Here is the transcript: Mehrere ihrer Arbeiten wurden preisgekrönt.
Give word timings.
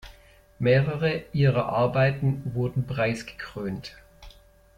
Mehrere 0.57 1.25
ihrer 1.31 1.67
Arbeiten 1.67 2.41
wurden 2.55 2.87
preisgekrönt. 2.87 3.97